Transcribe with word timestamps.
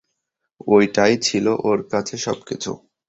এটাই 0.77 1.13
ছিল 1.27 1.45
ওর 1.67 1.79
কাছে 1.91 2.15
সবকিছু! 2.17 2.71